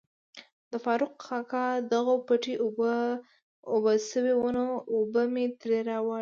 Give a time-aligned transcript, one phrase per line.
[0.71, 2.93] د فاروق کاکا دغو پټی اوبه
[4.09, 6.19] شوای وو نو اوبه می تري واړولي.